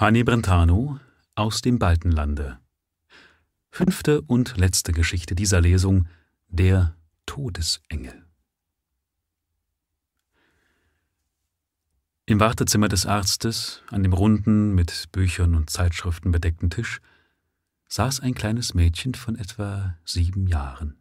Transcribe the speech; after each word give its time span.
Hanni 0.00 0.22
Brentano 0.22 1.00
aus 1.34 1.60
dem 1.60 1.80
Baltenlande. 1.80 2.60
Fünfte 3.68 4.22
und 4.22 4.56
letzte 4.56 4.92
Geschichte 4.92 5.34
dieser 5.34 5.60
Lesung 5.60 6.06
Der 6.46 6.94
Todesengel. 7.26 8.24
Im 12.26 12.38
Wartezimmer 12.38 12.86
des 12.86 13.06
Arztes, 13.06 13.82
an 13.88 14.04
dem 14.04 14.12
runden, 14.12 14.72
mit 14.72 15.10
Büchern 15.10 15.56
und 15.56 15.68
Zeitschriften 15.68 16.30
bedeckten 16.30 16.70
Tisch, 16.70 17.00
saß 17.88 18.20
ein 18.20 18.34
kleines 18.34 18.74
Mädchen 18.74 19.14
von 19.14 19.34
etwa 19.34 19.96
sieben 20.04 20.46
Jahren. 20.46 20.96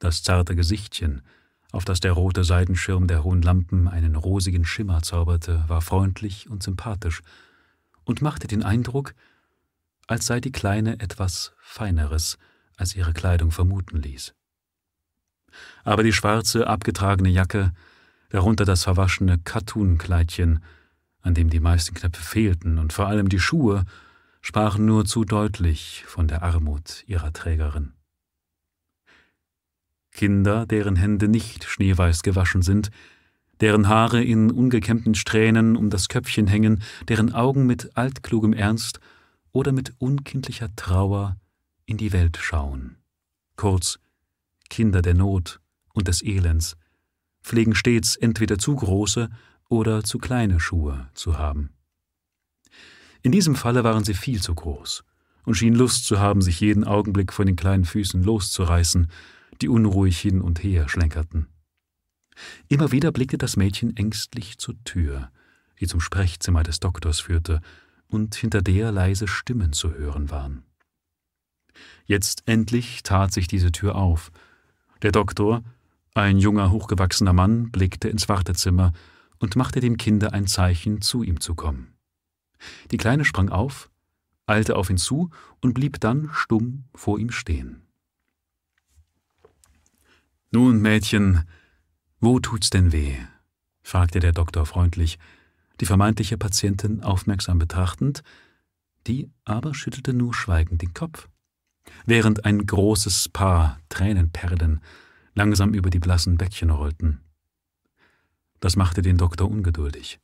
Das 0.00 0.24
zarte 0.24 0.56
Gesichtchen, 0.56 1.22
auf 1.72 1.84
das 1.84 2.00
der 2.00 2.12
rote 2.12 2.44
Seidenschirm 2.44 3.06
der 3.06 3.22
hohen 3.22 3.42
Lampen 3.42 3.88
einen 3.88 4.16
rosigen 4.16 4.64
Schimmer 4.64 5.02
zauberte, 5.02 5.64
war 5.68 5.80
freundlich 5.80 6.50
und 6.50 6.62
sympathisch 6.62 7.22
und 8.04 8.22
machte 8.22 8.48
den 8.48 8.62
Eindruck, 8.62 9.14
als 10.06 10.26
sei 10.26 10.40
die 10.40 10.52
Kleine 10.52 10.98
etwas 11.00 11.52
Feineres, 11.60 12.38
als 12.76 12.96
ihre 12.96 13.12
Kleidung 13.12 13.52
vermuten 13.52 14.02
ließ. 14.02 14.34
Aber 15.84 16.02
die 16.02 16.12
schwarze, 16.12 16.66
abgetragene 16.66 17.28
Jacke, 17.28 17.72
darunter 18.30 18.64
das 18.64 18.84
verwaschene 18.84 19.38
Kattunkleidchen, 19.38 20.62
an 21.22 21.34
dem 21.34 21.50
die 21.50 21.60
meisten 21.60 21.94
Knöpfe 21.94 22.22
fehlten, 22.22 22.78
und 22.78 22.92
vor 22.92 23.06
allem 23.06 23.28
die 23.28 23.40
Schuhe, 23.40 23.84
sprachen 24.40 24.86
nur 24.86 25.04
zu 25.04 25.24
deutlich 25.24 26.04
von 26.06 26.26
der 26.26 26.42
Armut 26.42 27.04
ihrer 27.06 27.32
Trägerin. 27.32 27.92
Kinder, 30.12 30.66
deren 30.66 30.96
Hände 30.96 31.28
nicht 31.28 31.64
schneeweiß 31.64 32.22
gewaschen 32.22 32.62
sind, 32.62 32.90
deren 33.60 33.88
Haare 33.88 34.22
in 34.22 34.50
ungekämmten 34.50 35.14
Strähnen 35.14 35.76
um 35.76 35.90
das 35.90 36.08
Köpfchen 36.08 36.46
hängen, 36.46 36.82
deren 37.08 37.32
Augen 37.32 37.66
mit 37.66 37.96
altklugem 37.96 38.52
Ernst 38.52 39.00
oder 39.52 39.72
mit 39.72 39.94
unkindlicher 39.98 40.74
Trauer 40.76 41.36
in 41.86 41.96
die 41.96 42.12
Welt 42.12 42.38
schauen. 42.40 42.96
Kurz, 43.56 43.98
Kinder 44.68 45.02
der 45.02 45.14
Not 45.14 45.60
und 45.92 46.08
des 46.08 46.22
Elends 46.22 46.76
pflegen 47.42 47.74
stets 47.74 48.16
entweder 48.16 48.58
zu 48.58 48.76
große 48.76 49.28
oder 49.68 50.04
zu 50.04 50.18
kleine 50.18 50.60
Schuhe 50.60 51.08
zu 51.14 51.38
haben. 51.38 51.70
In 53.22 53.32
diesem 53.32 53.54
Falle 53.54 53.84
waren 53.84 54.04
sie 54.04 54.14
viel 54.14 54.40
zu 54.40 54.54
groß 54.54 55.04
und 55.44 55.54
schienen 55.54 55.76
Lust 55.76 56.06
zu 56.06 56.20
haben, 56.20 56.42
sich 56.42 56.60
jeden 56.60 56.84
Augenblick 56.84 57.32
von 57.32 57.46
den 57.46 57.56
kleinen 57.56 57.84
Füßen 57.84 58.22
loszureißen 58.22 59.08
die 59.62 59.68
unruhig 59.68 60.18
hin 60.18 60.40
und 60.40 60.62
her 60.62 60.88
schlenkerten. 60.88 61.46
Immer 62.68 62.92
wieder 62.92 63.12
blickte 63.12 63.38
das 63.38 63.56
Mädchen 63.56 63.96
ängstlich 63.96 64.58
zur 64.58 64.82
Tür, 64.84 65.30
die 65.80 65.86
zum 65.86 66.00
Sprechzimmer 66.00 66.62
des 66.62 66.80
Doktors 66.80 67.20
führte 67.20 67.60
und 68.08 68.34
hinter 68.34 68.62
der 68.62 68.92
leise 68.92 69.28
Stimmen 69.28 69.72
zu 69.72 69.92
hören 69.94 70.30
waren. 70.30 70.64
Jetzt 72.04 72.42
endlich 72.46 73.02
tat 73.02 73.32
sich 73.32 73.46
diese 73.46 73.72
Tür 73.72 73.94
auf. 73.94 74.32
Der 75.02 75.12
Doktor, 75.12 75.62
ein 76.14 76.38
junger, 76.38 76.70
hochgewachsener 76.70 77.32
Mann, 77.32 77.70
blickte 77.70 78.08
ins 78.08 78.28
Wartezimmer 78.28 78.92
und 79.38 79.56
machte 79.56 79.80
dem 79.80 79.96
Kinde 79.96 80.32
ein 80.32 80.46
Zeichen, 80.46 81.00
zu 81.00 81.22
ihm 81.22 81.40
zu 81.40 81.54
kommen. 81.54 81.94
Die 82.90 82.96
Kleine 82.96 83.24
sprang 83.24 83.48
auf, 83.48 83.90
eilte 84.46 84.76
auf 84.76 84.90
ihn 84.90 84.98
zu 84.98 85.30
und 85.60 85.74
blieb 85.74 86.00
dann 86.00 86.30
stumm 86.32 86.84
vor 86.94 87.18
ihm 87.18 87.30
stehen. 87.30 87.82
Nun, 90.52 90.80
Mädchen, 90.80 91.44
wo 92.18 92.40
tut's 92.40 92.70
denn 92.70 92.90
weh? 92.90 93.16
fragte 93.82 94.18
der 94.18 94.32
Doktor 94.32 94.66
freundlich, 94.66 95.16
die 95.80 95.86
vermeintliche 95.86 96.36
Patientin 96.36 97.04
aufmerksam 97.04 97.60
betrachtend, 97.60 98.24
die 99.06 99.30
aber 99.44 99.74
schüttelte 99.74 100.12
nur 100.12 100.34
schweigend 100.34 100.82
den 100.82 100.92
Kopf, 100.92 101.28
während 102.04 102.44
ein 102.44 102.66
großes 102.66 103.28
Paar 103.28 103.78
Tränenperlen 103.90 104.80
langsam 105.34 105.72
über 105.72 105.88
die 105.88 106.00
blassen 106.00 106.36
Bäckchen 106.36 106.70
rollten. 106.70 107.20
Das 108.58 108.74
machte 108.74 109.02
den 109.02 109.18
Doktor 109.18 109.48
ungeduldig. 109.48 110.18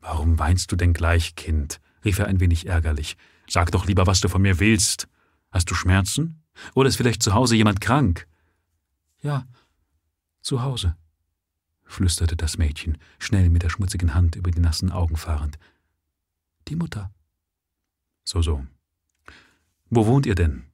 Warum 0.00 0.40
weinst 0.40 0.72
du 0.72 0.76
denn 0.76 0.94
gleich, 0.94 1.36
Kind? 1.36 1.80
rief 2.04 2.18
er 2.18 2.26
ein 2.26 2.40
wenig 2.40 2.66
ärgerlich. 2.66 3.16
Sag 3.48 3.70
doch 3.70 3.86
lieber, 3.86 4.08
was 4.08 4.20
du 4.20 4.28
von 4.28 4.42
mir 4.42 4.58
willst. 4.58 5.06
Hast 5.52 5.70
du 5.70 5.76
Schmerzen? 5.76 6.42
Oder 6.74 6.88
ist 6.88 6.96
vielleicht 6.96 7.22
zu 7.22 7.34
Hause 7.34 7.54
jemand 7.54 7.80
krank? 7.80 8.26
Ja, 9.22 9.46
zu 10.40 10.62
Hause, 10.62 10.96
flüsterte 11.84 12.36
das 12.36 12.58
Mädchen, 12.58 12.98
schnell 13.20 13.50
mit 13.50 13.62
der 13.62 13.70
schmutzigen 13.70 14.14
Hand 14.14 14.34
über 14.34 14.50
die 14.50 14.58
nassen 14.58 14.90
Augen 14.90 15.16
fahrend. 15.16 15.60
Die 16.66 16.74
Mutter. 16.74 17.12
So, 18.24 18.42
so. 18.42 18.66
Wo 19.90 20.06
wohnt 20.06 20.26
ihr 20.26 20.34
denn? 20.34 20.64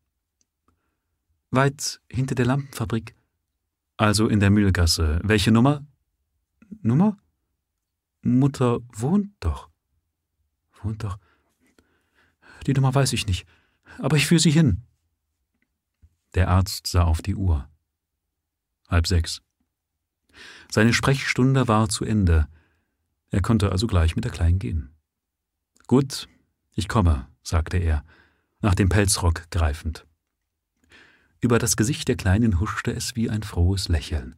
Weit 1.50 2.00
hinter 2.10 2.34
der 2.34 2.46
Lampenfabrik. 2.46 3.14
Also 3.98 4.28
in 4.28 4.40
der 4.40 4.50
Mühlgasse. 4.50 5.20
Welche 5.22 5.50
Nummer? 5.50 5.86
Nummer? 6.82 7.18
Mutter 8.22 8.80
wohnt 8.94 9.32
doch. 9.40 9.68
Wohnt 10.82 11.04
doch. 11.04 11.18
Die 12.66 12.72
Nummer 12.72 12.94
weiß 12.94 13.12
ich 13.12 13.26
nicht. 13.26 13.46
Aber 13.98 14.16
ich 14.16 14.26
führe 14.26 14.40
sie 14.40 14.50
hin. 14.50 14.84
Der 16.34 16.48
Arzt 16.48 16.86
sah 16.86 17.04
auf 17.04 17.20
die 17.20 17.34
Uhr 17.34 17.68
halb 18.88 19.06
sechs. 19.06 19.42
Seine 20.70 20.92
Sprechstunde 20.92 21.68
war 21.68 21.88
zu 21.88 22.04
Ende. 22.04 22.48
Er 23.30 23.42
konnte 23.42 23.72
also 23.72 23.86
gleich 23.86 24.16
mit 24.16 24.24
der 24.24 24.32
Kleinen 24.32 24.58
gehen. 24.58 24.94
Gut, 25.86 26.28
ich 26.74 26.88
komme, 26.88 27.26
sagte 27.42 27.78
er, 27.78 28.04
nach 28.60 28.74
dem 28.74 28.88
Pelzrock 28.88 29.50
greifend. 29.50 30.06
Über 31.40 31.58
das 31.58 31.76
Gesicht 31.76 32.08
der 32.08 32.16
Kleinen 32.16 32.60
huschte 32.60 32.92
es 32.92 33.14
wie 33.14 33.30
ein 33.30 33.42
frohes 33.42 33.88
Lächeln. 33.88 34.34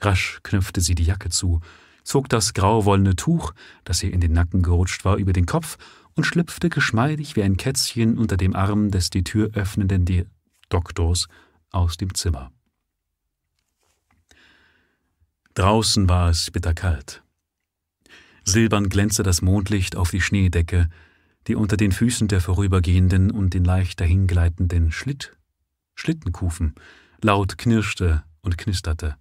Rasch 0.00 0.40
knüpfte 0.42 0.80
sie 0.80 0.94
die 0.94 1.04
Jacke 1.04 1.30
zu, 1.30 1.60
zog 2.02 2.28
das 2.28 2.54
grauwollene 2.54 3.16
Tuch, 3.16 3.52
das 3.84 4.02
ihr 4.02 4.12
in 4.12 4.20
den 4.20 4.32
Nacken 4.32 4.62
gerutscht 4.62 5.04
war, 5.04 5.16
über 5.16 5.32
den 5.32 5.46
Kopf 5.46 5.78
und 6.14 6.24
schlüpfte 6.24 6.68
geschmeidig 6.68 7.36
wie 7.36 7.42
ein 7.42 7.56
Kätzchen 7.56 8.18
unter 8.18 8.36
dem 8.36 8.54
Arm 8.54 8.90
des 8.90 9.10
die 9.10 9.24
Tür 9.24 9.50
öffnenden 9.54 10.04
Doktors 10.68 11.28
aus 11.70 11.96
dem 11.96 12.14
Zimmer. 12.14 12.52
Draußen 15.56 16.06
war 16.06 16.28
es 16.28 16.50
bitterkalt. 16.50 17.22
Silbern 18.44 18.90
glänzte 18.90 19.22
das 19.22 19.40
Mondlicht 19.40 19.96
auf 19.96 20.10
die 20.10 20.20
Schneedecke, 20.20 20.90
die 21.46 21.54
unter 21.54 21.78
den 21.78 21.92
Füßen 21.92 22.28
der 22.28 22.42
Vorübergehenden 22.42 23.30
und 23.30 23.54
den 23.54 23.64
leicht 23.64 23.98
dahingleitenden 23.98 24.92
Schlitt, 24.92 25.34
Schlittenkufen 25.94 26.74
laut 27.22 27.56
knirschte 27.56 28.22
und 28.42 28.58
knisterte. 28.58 29.16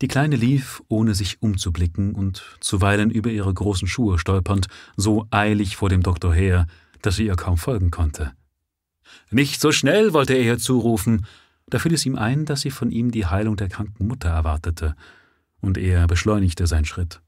Die 0.00 0.08
Kleine 0.08 0.36
lief, 0.36 0.84
ohne 0.86 1.16
sich 1.16 1.42
umzublicken 1.42 2.14
und 2.14 2.44
zuweilen 2.60 3.10
über 3.10 3.30
ihre 3.30 3.52
großen 3.52 3.88
Schuhe 3.88 4.20
stolpernd, 4.20 4.68
so 4.96 5.26
eilig 5.32 5.74
vor 5.74 5.88
dem 5.88 6.04
Doktor 6.04 6.32
her, 6.32 6.68
dass 7.02 7.16
sie 7.16 7.26
ihr 7.26 7.34
kaum 7.34 7.58
folgen 7.58 7.90
konnte. 7.90 8.34
Nicht 9.32 9.60
so 9.60 9.72
schnell, 9.72 10.12
wollte 10.12 10.34
er 10.34 10.42
ihr 10.42 10.58
zurufen, 10.58 11.26
da 11.66 11.78
fiel 11.78 11.94
es 11.94 12.06
ihm 12.06 12.16
ein, 12.16 12.44
dass 12.44 12.60
sie 12.60 12.70
von 12.70 12.90
ihm 12.90 13.10
die 13.10 13.26
Heilung 13.26 13.56
der 13.56 13.68
kranken 13.68 14.06
Mutter 14.06 14.28
erwartete, 14.28 14.94
und 15.60 15.78
er 15.78 16.06
beschleunigte 16.06 16.66
seinen 16.66 16.84
Schritt. 16.84 17.22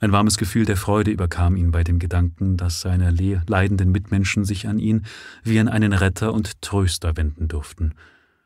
Ein 0.00 0.12
warmes 0.12 0.38
Gefühl 0.38 0.64
der 0.64 0.76
Freude 0.76 1.10
überkam 1.10 1.56
ihn 1.56 1.70
bei 1.70 1.84
dem 1.84 1.98
Gedanken, 1.98 2.56
dass 2.56 2.80
seine 2.80 3.10
leidenden 3.10 3.90
Mitmenschen 3.90 4.44
sich 4.44 4.68
an 4.68 4.78
ihn 4.78 5.06
wie 5.42 5.58
an 5.58 5.68
einen 5.68 5.92
Retter 5.92 6.32
und 6.32 6.60
Tröster 6.62 7.16
wenden 7.16 7.48
durften, 7.48 7.94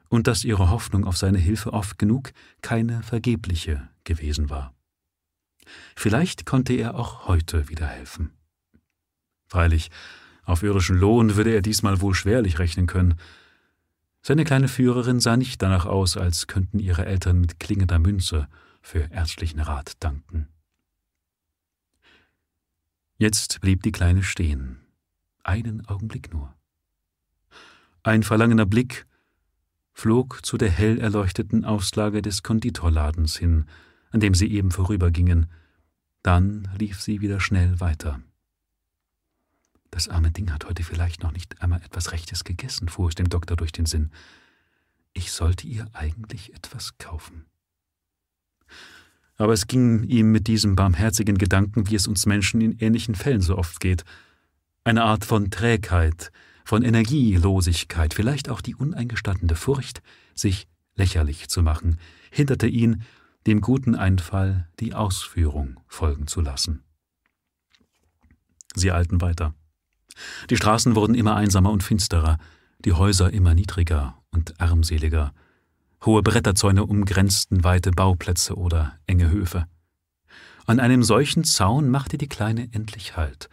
und 0.08 0.26
dass 0.26 0.44
ihre 0.44 0.70
Hoffnung 0.70 1.04
auf 1.04 1.16
seine 1.16 1.38
Hilfe 1.38 1.72
oft 1.72 1.98
genug 1.98 2.32
keine 2.62 3.02
vergebliche 3.02 3.88
gewesen 4.04 4.50
war. 4.50 4.74
Vielleicht 5.96 6.46
konnte 6.46 6.72
er 6.72 6.94
auch 6.94 7.28
heute 7.28 7.68
wieder 7.68 7.86
helfen. 7.86 8.30
Freilich, 9.48 9.90
auf 10.44 10.62
irdischen 10.62 10.96
Lohn 10.96 11.36
würde 11.36 11.52
er 11.52 11.60
diesmal 11.60 12.00
wohl 12.00 12.14
schwerlich 12.14 12.58
rechnen 12.58 12.86
können, 12.86 13.14
seine 14.28 14.44
kleine 14.44 14.68
Führerin 14.68 15.20
sah 15.20 15.38
nicht 15.38 15.62
danach 15.62 15.86
aus, 15.86 16.18
als 16.18 16.46
könnten 16.46 16.78
ihre 16.80 17.06
Eltern 17.06 17.40
mit 17.40 17.58
klingender 17.58 17.98
Münze 17.98 18.46
für 18.82 19.10
ärztlichen 19.10 19.58
Rat 19.58 19.94
danken. 20.00 20.48
Jetzt 23.16 23.62
blieb 23.62 23.82
die 23.84 23.90
Kleine 23.90 24.22
stehen, 24.22 24.80
einen 25.44 25.86
Augenblick 25.86 26.30
nur. 26.30 26.54
Ein 28.02 28.22
verlangener 28.22 28.66
Blick 28.66 29.06
flog 29.94 30.44
zu 30.44 30.58
der 30.58 30.70
hell 30.70 31.00
erleuchteten 31.00 31.64
Auslage 31.64 32.20
des 32.20 32.42
Konditorladens 32.42 33.38
hin, 33.38 33.64
an 34.10 34.20
dem 34.20 34.34
sie 34.34 34.52
eben 34.52 34.72
vorübergingen, 34.72 35.46
dann 36.22 36.68
lief 36.76 37.00
sie 37.00 37.22
wieder 37.22 37.40
schnell 37.40 37.80
weiter. 37.80 38.20
Das 39.90 40.08
arme 40.08 40.30
Ding 40.30 40.52
hat 40.52 40.66
heute 40.66 40.82
vielleicht 40.82 41.22
noch 41.22 41.32
nicht 41.32 41.62
einmal 41.62 41.82
etwas 41.82 42.12
Rechtes 42.12 42.44
gegessen, 42.44 42.88
fuhr 42.88 43.08
es 43.08 43.14
dem 43.14 43.28
Doktor 43.28 43.56
durch 43.56 43.72
den 43.72 43.86
Sinn. 43.86 44.10
Ich 45.12 45.32
sollte 45.32 45.66
ihr 45.66 45.88
eigentlich 45.92 46.54
etwas 46.54 46.98
kaufen. 46.98 47.46
aber 49.36 49.52
es 49.52 49.66
ging 49.68 50.02
ihm 50.04 50.32
mit 50.32 50.48
diesem 50.48 50.74
barmherzigen 50.76 51.38
Gedanken, 51.38 51.88
wie 51.88 51.94
es 51.94 52.08
uns 52.08 52.26
Menschen 52.26 52.60
in 52.60 52.78
ähnlichen 52.78 53.14
Fällen 53.14 53.40
so 53.40 53.56
oft 53.56 53.80
geht. 53.80 54.04
Eine 54.84 55.04
Art 55.04 55.24
von 55.24 55.50
Trägheit, 55.50 56.32
von 56.64 56.82
Energielosigkeit, 56.82 58.14
vielleicht 58.14 58.48
auch 58.48 58.60
die 58.60 58.74
uneingestandene 58.74 59.54
Furcht, 59.54 60.02
sich 60.34 60.66
lächerlich 60.96 61.48
zu 61.48 61.62
machen, 61.62 61.98
hinderte 62.30 62.66
ihn, 62.66 63.02
dem 63.46 63.60
guten 63.60 63.94
Einfall 63.94 64.68
die 64.80 64.92
Ausführung 64.92 65.80
folgen 65.86 66.26
zu 66.26 66.40
lassen. 66.40 66.82
Sie 68.74 68.92
eilten 68.92 69.20
weiter. 69.20 69.54
Die 70.50 70.56
Straßen 70.56 70.94
wurden 70.94 71.14
immer 71.14 71.36
einsamer 71.36 71.70
und 71.70 71.82
finsterer, 71.82 72.38
die 72.84 72.92
Häuser 72.92 73.32
immer 73.32 73.54
niedriger 73.54 74.16
und 74.30 74.60
armseliger, 74.60 75.32
Hohe 76.04 76.22
Bretterzäune 76.22 76.86
umgrenzten 76.86 77.64
weite 77.64 77.90
Bauplätze 77.90 78.56
oder 78.56 78.96
enge 79.06 79.30
Höfe. 79.30 79.66
An 80.66 80.80
einem 80.80 81.02
solchen 81.02 81.44
Zaun 81.44 81.88
machte 81.90 82.18
die 82.18 82.28
Kleine 82.28 82.68
endlich 82.72 83.16
Halt, 83.16 83.48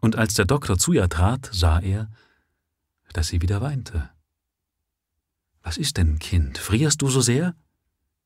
und 0.00 0.16
als 0.16 0.34
der 0.34 0.44
Doktor 0.44 0.78
zu 0.78 0.92
ihr 0.92 1.08
trat, 1.08 1.48
sah 1.52 1.78
er, 1.78 2.10
dass 3.12 3.28
sie 3.28 3.40
wieder 3.40 3.62
weinte. 3.62 4.10
Was 5.62 5.78
ist 5.78 5.96
denn, 5.96 6.18
Kind? 6.18 6.58
Frierst 6.58 7.02
du 7.02 7.08
so 7.08 7.20
sehr? 7.20 7.54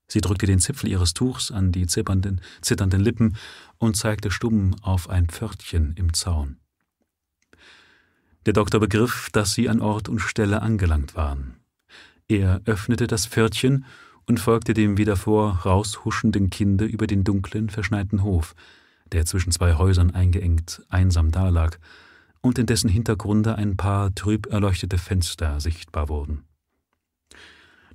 Sie 0.08 0.20
drückte 0.20 0.46
den 0.46 0.58
Zipfel 0.58 0.90
ihres 0.90 1.14
Tuchs 1.14 1.52
an 1.52 1.70
die 1.70 1.86
zitternden, 1.86 2.40
zitternden 2.60 3.00
Lippen 3.00 3.36
und 3.78 3.96
zeigte 3.96 4.32
stumm 4.32 4.74
auf 4.82 5.08
ein 5.08 5.28
Pförtchen 5.28 5.92
im 5.94 6.12
Zaun. 6.12 6.58
Der 8.46 8.54
Doktor 8.54 8.80
begriff, 8.80 9.28
dass 9.32 9.52
sie 9.52 9.68
an 9.68 9.80
Ort 9.80 10.08
und 10.08 10.18
Stelle 10.18 10.62
angelangt 10.62 11.14
waren. 11.14 11.56
Er 12.26 12.62
öffnete 12.64 13.06
das 13.06 13.26
Pförtchen 13.26 13.84
und 14.26 14.40
folgte 14.40 14.72
dem 14.72 14.96
wieder 14.96 15.16
vor 15.16 15.60
raushuschenden 15.66 16.48
Kinde 16.48 16.86
über 16.86 17.06
den 17.06 17.22
dunklen, 17.22 17.68
verschneiten 17.68 18.22
Hof, 18.22 18.54
der 19.12 19.26
zwischen 19.26 19.52
zwei 19.52 19.74
Häusern 19.74 20.12
eingeengt 20.12 20.82
einsam 20.88 21.32
dalag 21.32 21.78
und 22.40 22.58
in 22.58 22.66
dessen 22.66 22.88
Hintergrunde 22.88 23.56
ein 23.56 23.76
paar 23.76 24.14
trüb 24.14 24.46
erleuchtete 24.46 24.96
Fenster 24.96 25.60
sichtbar 25.60 26.08
wurden. 26.08 26.44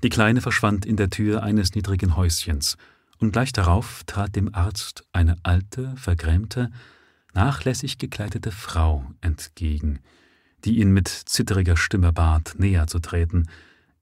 Die 0.04 0.10
Kleine 0.10 0.42
verschwand 0.42 0.86
in 0.86 0.98
der 0.98 1.10
Tür 1.10 1.42
eines 1.42 1.74
niedrigen 1.74 2.16
Häuschens, 2.16 2.78
und 3.18 3.32
gleich 3.32 3.54
darauf 3.54 4.04
trat 4.06 4.36
dem 4.36 4.54
Arzt 4.54 5.06
eine 5.14 5.38
alte, 5.44 5.96
vergrämte, 5.96 6.70
nachlässig 7.34 7.98
gekleidete 7.98 8.52
Frau 8.52 9.06
entgegen, 9.22 10.00
die 10.66 10.80
ihn 10.80 10.92
mit 10.92 11.08
zitteriger 11.08 11.78
Stimme 11.78 12.12
bat, 12.12 12.56
näher 12.58 12.88
zu 12.88 13.00
treten, 13.00 13.48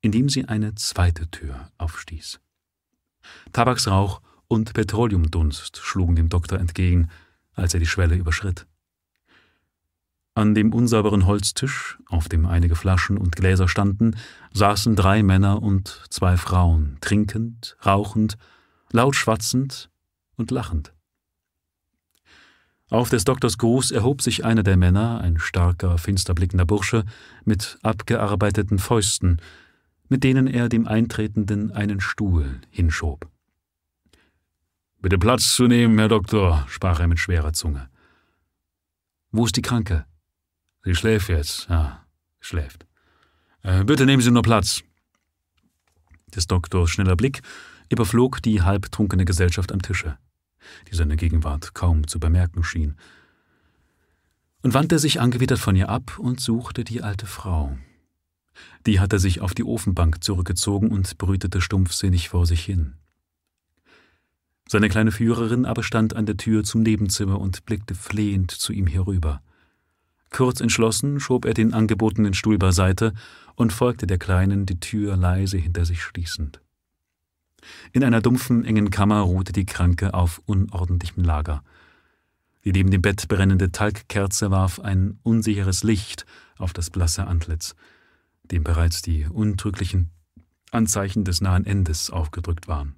indem 0.01 0.29
sie 0.29 0.45
eine 0.45 0.75
zweite 0.75 1.29
Tür 1.29 1.69
aufstieß. 1.77 2.39
Tabaksrauch 3.51 4.21
und 4.47 4.73
Petroleumdunst 4.73 5.77
schlugen 5.77 6.15
dem 6.15 6.29
Doktor 6.29 6.59
entgegen, 6.59 7.09
als 7.53 7.73
er 7.73 7.79
die 7.79 7.85
Schwelle 7.85 8.15
überschritt. 8.15 8.65
An 10.35 10.55
dem 10.55 10.73
unsauberen 10.73 11.27
Holztisch, 11.27 11.99
auf 12.07 12.27
dem 12.27 12.47
einige 12.47 12.75
Flaschen 12.75 13.17
und 13.17 13.35
Gläser 13.35 13.67
standen, 13.67 14.15
saßen 14.53 14.95
drei 14.95 15.21
Männer 15.21 15.61
und 15.61 16.01
zwei 16.09 16.37
Frauen, 16.37 16.97
trinkend, 17.01 17.77
rauchend, 17.85 18.37
laut 18.91 19.15
schwatzend 19.15 19.91
und 20.35 20.49
lachend. 20.49 20.92
Auf 22.93 23.09
des 23.09 23.23
Doktors 23.23 23.57
Gruß 23.57 23.89
erhob 23.89 24.21
sich 24.21 24.45
einer 24.45 24.61
der 24.61 24.77
Männer, 24.77 25.19
ein 25.19 25.39
starker, 25.39 25.97
finster 25.97 26.35
blickender 26.35 26.67
Bursche, 26.67 27.05
mit 27.43 27.79
abgearbeiteten 27.81 28.77
Fäusten, 28.77 29.41
mit 30.09 30.23
denen 30.23 30.45
er 30.45 30.69
dem 30.69 30.87
Eintretenden 30.87 31.71
einen 31.71 32.01
Stuhl 32.01 32.61
hinschob. 32.69 33.27
Bitte 35.01 35.17
Platz 35.17 35.55
zu 35.55 35.65
nehmen, 35.65 35.97
Herr 35.97 36.07
Doktor, 36.07 36.67
sprach 36.69 36.99
er 36.99 37.07
mit 37.07 37.17
schwerer 37.17 37.51
Zunge. 37.51 37.89
Wo 39.31 39.47
ist 39.47 39.57
die 39.57 39.63
Kranke? 39.63 40.05
Sie 40.83 40.93
schläft 40.93 41.29
jetzt, 41.29 41.67
ja, 41.69 42.05
schläft. 42.41 42.85
Äh, 43.63 43.85
bitte 43.85 44.05
nehmen 44.05 44.21
Sie 44.21 44.29
nur 44.29 44.43
Platz. 44.43 44.83
Des 46.35 46.45
Doktors 46.45 46.91
schneller 46.91 47.15
Blick 47.15 47.41
überflog 47.89 48.43
die 48.43 48.61
halbtrunkene 48.61 49.25
Gesellschaft 49.25 49.71
am 49.71 49.81
Tische, 49.81 50.19
die 50.91 50.95
seine 50.95 51.15
Gegenwart 51.15 51.73
kaum 51.73 52.07
zu 52.07 52.19
bemerken 52.19 52.63
schien, 52.63 52.95
und 54.61 54.73
wandte 54.73 54.97
sich 54.97 55.19
angewidert 55.19 55.59
von 55.59 55.75
ihr 55.75 55.89
ab 55.89 56.17
und 56.19 56.39
suchte 56.39 56.83
die 56.83 57.01
alte 57.01 57.25
Frau. 57.25 57.77
Die 58.85 58.99
hatte 58.99 59.19
sich 59.19 59.41
auf 59.41 59.53
die 59.53 59.63
Ofenbank 59.63 60.23
zurückgezogen 60.23 60.89
und 60.89 61.17
brütete 61.17 61.61
stumpfsinnig 61.61 62.29
vor 62.29 62.45
sich 62.45 62.63
hin. 62.63 62.93
Seine 64.69 64.89
kleine 64.89 65.11
Führerin 65.11 65.65
aber 65.65 65.83
stand 65.83 66.15
an 66.15 66.25
der 66.25 66.37
Tür 66.37 66.63
zum 66.63 66.81
Nebenzimmer 66.81 67.39
und 67.39 67.65
blickte 67.65 67.95
flehend 67.95 68.51
zu 68.51 68.71
ihm 68.71 68.87
herüber. 68.87 69.41
Kurz 70.31 70.61
entschlossen 70.61 71.19
schob 71.19 71.45
er 71.45 71.53
den 71.53 71.73
angebotenen 71.73 72.33
Stuhl 72.33 72.57
beiseite 72.57 73.13
und 73.55 73.71
folgte 73.71 74.07
der 74.07 74.17
Kleinen, 74.17 74.65
die 74.65 74.79
Tür 74.79 75.15
leise 75.15 75.57
hinter 75.57 75.85
sich 75.85 76.01
schließend. 76.01 76.62
In 77.91 78.03
einer 78.03 78.21
dumpfen, 78.21 78.65
engen 78.65 78.89
Kammer 78.89 79.21
ruhte 79.21 79.53
die 79.53 79.65
Kranke 79.65 80.13
auf 80.13 80.41
unordentlichem 80.45 81.23
Lager. 81.23 81.63
Die 82.65 82.71
neben 82.71 82.91
dem 82.91 83.01
Bett 83.01 83.27
brennende 83.27 83.71
Talgkerze 83.71 84.51
warf 84.51 84.79
ein 84.79 85.19
unsicheres 85.23 85.83
Licht 85.83 86.25
auf 86.57 86.73
das 86.73 86.89
blasse 86.89 87.27
Antlitz 87.27 87.75
dem 88.51 88.63
bereits 88.63 89.01
die 89.01 89.25
untrüglichen 89.25 90.11
Anzeichen 90.71 91.23
des 91.23 91.41
nahen 91.41 91.65
Endes 91.65 92.09
aufgedrückt 92.09 92.67
waren. 92.67 92.95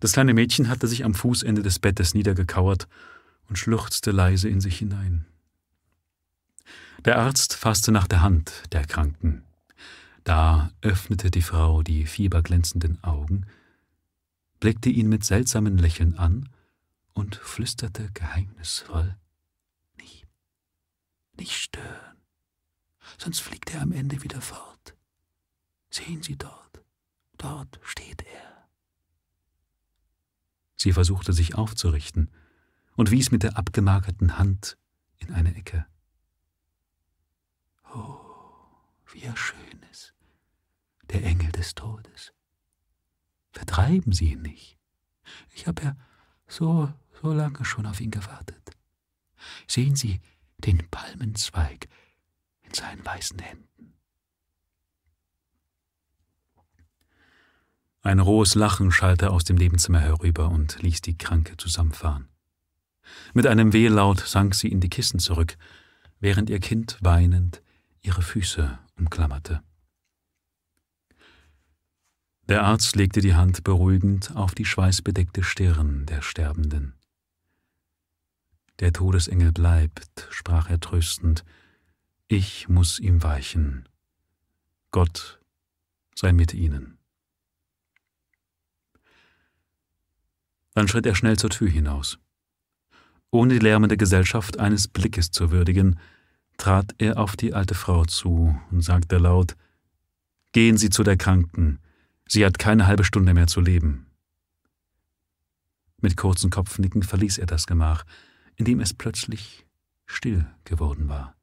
Das 0.00 0.12
kleine 0.12 0.34
Mädchen 0.34 0.68
hatte 0.68 0.88
sich 0.88 1.04
am 1.04 1.14
Fußende 1.14 1.62
des 1.62 1.78
Bettes 1.78 2.14
niedergekauert 2.14 2.88
und 3.48 3.56
schluchzte 3.56 4.10
leise 4.10 4.48
in 4.48 4.60
sich 4.60 4.78
hinein. 4.78 5.26
Der 7.04 7.18
Arzt 7.18 7.54
fasste 7.54 7.92
nach 7.92 8.06
der 8.06 8.22
Hand 8.22 8.64
der 8.72 8.84
Kranken. 8.84 9.42
Da 10.24 10.70
öffnete 10.80 11.30
die 11.30 11.42
Frau 11.42 11.82
die 11.82 12.06
fieberglänzenden 12.06 13.02
Augen, 13.02 13.46
blickte 14.60 14.88
ihn 14.88 15.08
mit 15.08 15.24
seltsamen 15.24 15.78
Lächeln 15.78 16.16
an 16.16 16.48
und 17.12 17.36
flüsterte 17.36 18.10
geheimnisvoll 18.12 19.16
Nicht, 19.96 20.26
nicht 21.36 21.52
stören 21.52 22.12
sonst 23.18 23.40
fliegt 23.40 23.74
er 23.74 23.82
am 23.82 23.92
Ende 23.92 24.22
wieder 24.22 24.40
fort. 24.40 24.94
Sehen 25.90 26.22
Sie 26.22 26.36
dort, 26.36 26.82
dort 27.38 27.80
steht 27.82 28.22
er. 28.22 28.68
Sie 30.76 30.92
versuchte 30.92 31.32
sich 31.32 31.54
aufzurichten 31.54 32.30
und 32.96 33.10
wies 33.10 33.30
mit 33.30 33.42
der 33.42 33.56
abgemagerten 33.56 34.38
Hand 34.38 34.76
in 35.18 35.32
eine 35.32 35.54
Ecke. 35.54 35.86
Oh, 37.94 38.18
wie 39.12 39.22
er 39.22 39.36
schön 39.36 39.80
ist, 39.90 40.14
der 41.12 41.24
Engel 41.24 41.52
des 41.52 41.74
Todes. 41.74 42.32
Vertreiben 43.52 44.12
Sie 44.12 44.32
ihn 44.32 44.42
nicht. 44.42 44.78
Ich 45.54 45.66
habe 45.66 45.82
ja 45.82 45.96
so, 46.46 46.92
so 47.20 47.32
lange 47.32 47.64
schon 47.64 47.86
auf 47.86 48.00
ihn 48.00 48.10
gewartet. 48.10 48.76
Sehen 49.66 49.96
Sie 49.96 50.20
den 50.58 50.88
Palmenzweig, 50.90 51.88
in 52.62 52.74
seinen 52.74 53.04
weißen 53.04 53.38
Händen. 53.38 53.94
Ein 58.02 58.18
rohes 58.18 58.54
Lachen 58.54 58.90
schallte 58.90 59.30
aus 59.30 59.44
dem 59.44 59.56
Nebenzimmer 59.56 60.00
herüber 60.00 60.48
und 60.48 60.82
ließ 60.82 61.02
die 61.02 61.16
Kranke 61.16 61.56
zusammenfahren. 61.56 62.28
Mit 63.32 63.46
einem 63.46 63.72
Wehlaut 63.72 64.20
sank 64.20 64.54
sie 64.54 64.68
in 64.68 64.80
die 64.80 64.88
Kissen 64.88 65.18
zurück, 65.20 65.56
während 66.18 66.50
ihr 66.50 66.60
Kind 66.60 66.98
weinend 67.00 67.62
ihre 68.00 68.22
Füße 68.22 68.78
umklammerte. 68.96 69.62
Der 72.52 72.64
Arzt 72.64 72.96
legte 72.96 73.22
die 73.22 73.34
Hand 73.34 73.64
beruhigend 73.64 74.36
auf 74.36 74.54
die 74.54 74.66
schweißbedeckte 74.66 75.42
Stirn 75.42 76.04
der 76.04 76.20
Sterbenden. 76.20 76.92
Der 78.78 78.92
Todesengel 78.92 79.52
bleibt, 79.52 80.28
sprach 80.28 80.68
er 80.68 80.78
tröstend, 80.78 81.46
ich 82.28 82.68
muss 82.68 82.98
ihm 82.98 83.22
weichen. 83.22 83.88
Gott 84.90 85.40
sei 86.14 86.34
mit 86.34 86.52
ihnen. 86.52 86.98
Dann 90.74 90.88
schritt 90.88 91.06
er 91.06 91.14
schnell 91.14 91.38
zur 91.38 91.48
Tür 91.48 91.70
hinaus. 91.70 92.18
Ohne 93.30 93.54
die 93.54 93.60
lärmende 93.60 93.96
Gesellschaft 93.96 94.58
eines 94.58 94.88
Blickes 94.88 95.30
zu 95.30 95.52
würdigen, 95.52 95.98
trat 96.58 96.94
er 96.98 97.16
auf 97.16 97.34
die 97.34 97.54
alte 97.54 97.74
Frau 97.74 98.04
zu 98.04 98.60
und 98.70 98.82
sagte 98.82 99.16
laut 99.16 99.56
Gehen 100.52 100.76
Sie 100.76 100.90
zu 100.90 101.02
der 101.02 101.16
Kranken, 101.16 101.78
sie 102.32 102.46
hat 102.46 102.58
keine 102.58 102.86
halbe 102.86 103.04
Stunde 103.04 103.34
mehr 103.34 103.46
zu 103.46 103.60
leben. 103.60 104.06
Mit 106.00 106.16
kurzen 106.16 106.50
Kopfnicken 106.50 107.02
verließ 107.02 107.36
er 107.36 107.44
das 107.44 107.66
Gemach, 107.66 108.04
in 108.56 108.64
dem 108.64 108.80
es 108.80 108.94
plötzlich 108.94 109.66
still 110.06 110.46
geworden 110.64 111.10
war. 111.10 111.36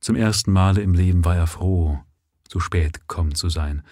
Zum 0.00 0.16
ersten 0.16 0.50
Male 0.50 0.80
im 0.80 0.94
Leben 0.94 1.26
war 1.26 1.36
er 1.36 1.46
froh, 1.46 2.02
so 2.50 2.58
spät 2.58 3.00
gekommen 3.00 3.34
zu 3.34 3.50
sein, 3.50 3.82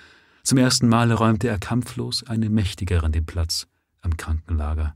Zum 0.42 0.58
ersten 0.58 0.88
Male 0.88 1.14
räumte 1.14 1.48
er 1.48 1.58
kampflos 1.58 2.22
eine 2.22 2.48
Mächtigeren 2.48 3.10
den 3.10 3.26
Platz 3.26 3.66
am 4.00 4.16
Krankenlager. 4.16 4.94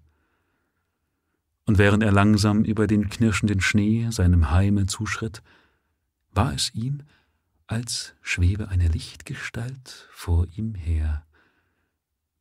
Und 1.66 1.76
während 1.76 2.04
er 2.04 2.12
langsam 2.12 2.62
über 2.62 2.86
den 2.86 3.10
knirschenden 3.10 3.60
Schnee 3.60 4.08
seinem 4.10 4.52
Heime 4.52 4.86
zuschritt, 4.86 5.42
war 6.30 6.54
es 6.54 6.72
ihm, 6.72 7.02
als 7.70 8.16
schwebe 8.20 8.68
eine 8.68 8.88
Lichtgestalt 8.88 10.08
vor 10.10 10.48
ihm 10.56 10.74
her, 10.74 11.24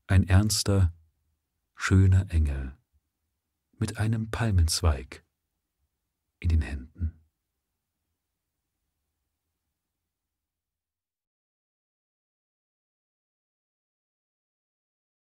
ein 0.07 0.27
ernster, 0.27 0.91
schöner 1.75 2.25
Engel 2.31 2.75
mit 3.77 3.97
einem 3.97 4.31
Palmenzweig 4.31 5.23
in 6.39 6.49
den 6.49 6.61
Händen. 6.61 7.18